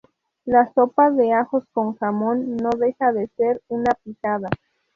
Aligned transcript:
La 0.45 0.67
sopa 0.73 1.11
de 1.11 1.31
ajos 1.31 1.63
con 1.73 1.95
jamón 1.97 2.57
no 2.57 2.71
deja 2.71 3.11
de 3.11 3.27
ser 3.37 3.61
una 3.69 3.93
pijada 4.03 4.49